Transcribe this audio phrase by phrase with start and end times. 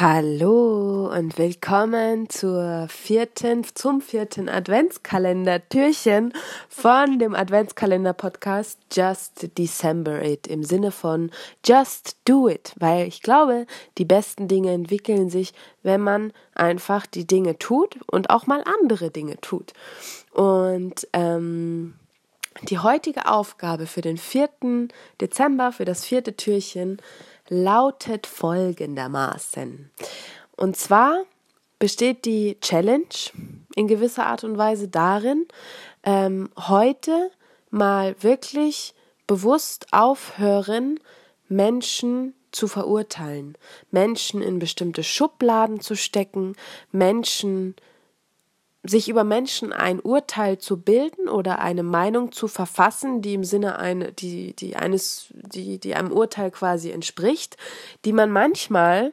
[0.00, 6.32] Hallo und willkommen zur vierten, zum vierten Adventskalender-Türchen
[6.70, 11.30] von dem Adventskalender-Podcast Just December It im Sinne von
[11.66, 13.66] Just Do It, weil ich glaube,
[13.98, 19.10] die besten Dinge entwickeln sich, wenn man einfach die Dinge tut und auch mal andere
[19.10, 19.74] Dinge tut.
[20.32, 21.92] Und ähm,
[22.62, 24.88] die heutige Aufgabe für den vierten
[25.20, 27.02] Dezember, für das vierte Türchen,
[27.50, 29.90] lautet folgendermaßen.
[30.56, 31.24] Und zwar
[31.78, 33.04] besteht die Challenge
[33.74, 35.46] in gewisser Art und Weise darin,
[36.04, 37.30] ähm, heute
[37.70, 38.94] mal wirklich
[39.26, 40.98] bewusst aufhören,
[41.48, 43.56] Menschen zu verurteilen,
[43.90, 46.56] Menschen in bestimmte Schubladen zu stecken,
[46.90, 47.74] Menschen
[48.82, 53.78] sich über Menschen ein Urteil zu bilden oder eine Meinung zu verfassen, die im Sinne
[53.78, 57.56] eine, die, die eines, die, die einem Urteil quasi entspricht,
[58.04, 59.12] die man manchmal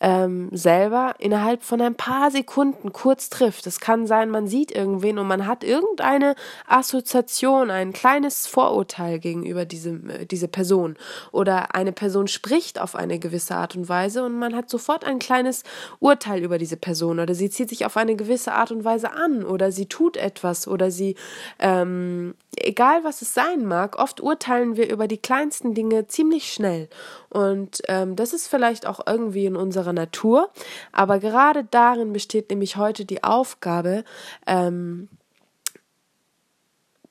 [0.00, 3.66] ähm, selber innerhalb von ein paar Sekunden kurz trifft.
[3.66, 6.34] Es kann sein, man sieht irgendwen und man hat irgendeine
[6.66, 10.96] Assoziation, ein kleines Vorurteil gegenüber diesem, äh, diese Person.
[11.32, 15.18] Oder eine Person spricht auf eine gewisse Art und Weise und man hat sofort ein
[15.18, 15.62] kleines
[16.00, 17.20] Urteil über diese Person.
[17.20, 20.68] Oder sie zieht sich auf eine gewisse Art und Weise an oder sie tut etwas
[20.68, 21.16] oder sie,
[21.58, 26.88] ähm, egal was es sein mag, oft urteilen wir über die kleinsten Dinge ziemlich schnell.
[27.28, 30.50] Und ähm, das ist vielleicht auch irgendwie in unserer Natur.
[30.92, 34.04] Aber gerade darin besteht nämlich heute die Aufgabe,
[34.46, 35.08] ähm,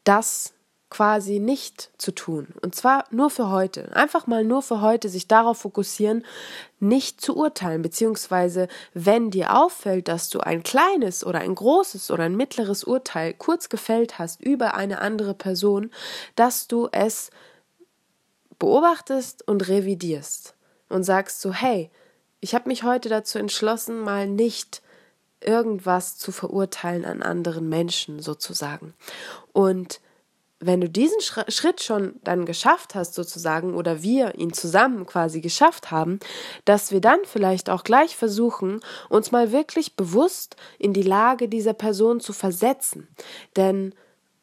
[0.03, 0.53] das
[0.89, 2.47] quasi nicht zu tun.
[2.61, 3.93] Und zwar nur für heute.
[3.95, 6.23] Einfach mal nur für heute sich darauf fokussieren,
[6.79, 7.81] nicht zu urteilen.
[7.81, 13.33] Beziehungsweise, wenn dir auffällt, dass du ein kleines oder ein großes oder ein mittleres Urteil
[13.33, 15.91] kurz gefällt hast über eine andere Person,
[16.35, 17.29] dass du es
[18.57, 20.55] beobachtest und revidierst
[20.87, 21.91] und sagst so, hey,
[22.45, 24.83] ich habe mich heute dazu entschlossen, mal nicht
[25.41, 28.93] irgendwas zu verurteilen an anderen Menschen sozusagen.
[29.51, 29.99] Und
[30.59, 35.89] wenn du diesen Schritt schon dann geschafft hast, sozusagen, oder wir ihn zusammen quasi geschafft
[35.89, 36.19] haben,
[36.65, 38.79] dass wir dann vielleicht auch gleich versuchen,
[39.09, 43.07] uns mal wirklich bewusst in die Lage dieser Person zu versetzen.
[43.55, 43.95] Denn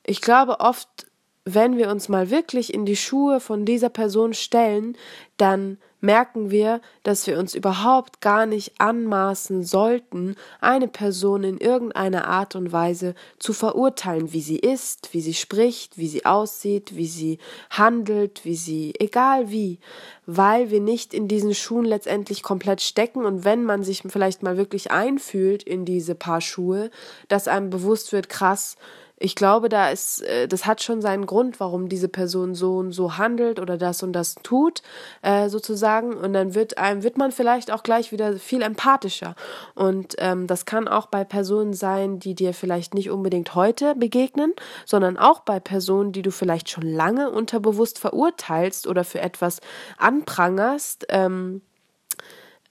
[0.04, 1.06] ich glaube, oft
[1.44, 4.96] wenn wir uns mal wirklich in die Schuhe von dieser Person stellen,
[5.36, 12.26] dann merken wir, dass wir uns überhaupt gar nicht anmaßen sollten, eine Person in irgendeiner
[12.26, 17.06] Art und Weise zu verurteilen, wie sie ist, wie sie spricht, wie sie aussieht, wie
[17.06, 17.38] sie
[17.70, 19.78] handelt, wie sie, egal wie,
[20.26, 24.56] weil wir nicht in diesen Schuhen letztendlich komplett stecken und wenn man sich vielleicht mal
[24.56, 26.90] wirklich einfühlt in diese Paar Schuhe,
[27.28, 28.76] dass einem bewusst wird, krass,
[29.22, 32.92] ich glaube, da ist, äh, das hat schon seinen Grund, warum diese Person so und
[32.92, 34.82] so handelt oder das und das tut,
[35.22, 36.14] äh, sozusagen.
[36.14, 39.36] Und dann wird einem, wird man vielleicht auch gleich wieder viel empathischer.
[39.74, 44.54] Und ähm, das kann auch bei Personen sein, die dir vielleicht nicht unbedingt heute begegnen,
[44.84, 49.60] sondern auch bei Personen, die du vielleicht schon lange unterbewusst verurteilst oder für etwas
[49.98, 51.06] anprangerst.
[51.10, 51.62] Ähm,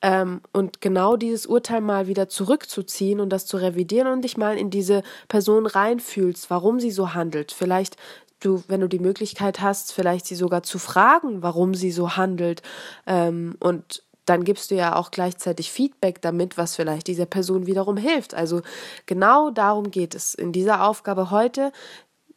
[0.02, 4.58] ähm, und genau dieses Urteil mal wieder zurückzuziehen und das zu revidieren und dich mal
[4.58, 7.52] in diese Person reinfühlst, warum sie so handelt.
[7.52, 7.98] Vielleicht
[8.40, 12.62] du, wenn du die Möglichkeit hast, vielleicht sie sogar zu fragen, warum sie so handelt
[13.06, 17.98] ähm, und dann gibst du ja auch gleichzeitig Feedback damit, was vielleicht dieser Person wiederum
[17.98, 18.34] hilft.
[18.34, 18.62] Also
[19.06, 21.72] genau darum geht es in dieser Aufgabe heute,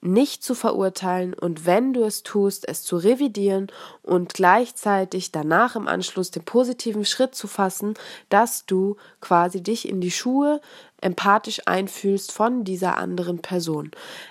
[0.04, 3.68] nicht zu verurteilen und wenn du es tust, es zu revidieren
[4.02, 7.94] und gleichzeitig danach im Anschluss den positiven Schritt zu fassen,
[8.28, 10.60] dass du quasi dich in die Schuhe
[11.00, 13.90] empathisch einfühlst von dieser anderen Person.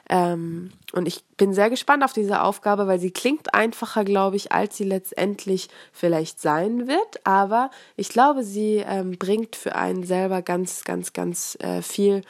[0.10, 4.52] Ähm, und ich bin sehr gespannt auf diese Aufgabe, weil sie klingt einfacher, glaube ich,
[4.52, 7.26] als sie letztendlich vielleicht sein wird.
[7.26, 12.22] Aber ich glaube, sie ähm, bringt für einen selber ganz, ganz, ganz äh, viel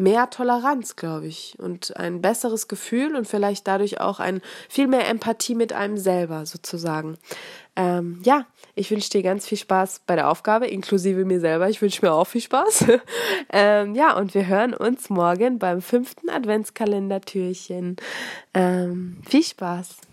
[0.00, 5.08] mehr Toleranz, glaube ich, und ein besseres Gefühl und vielleicht dadurch auch ein viel mehr
[5.08, 7.18] Empathie mit einem selber sozusagen.
[7.76, 11.68] Ähm, ja, ich wünsche dir ganz viel Spaß bei der Aufgabe, inklusive mir selber.
[11.68, 12.86] Ich wünsche mir auch viel Spaß.
[13.52, 17.96] ähm, ja, und wir hören uns morgen beim fünften Adventskalender-Türchen.
[18.54, 20.09] Ähm, viel Spaß!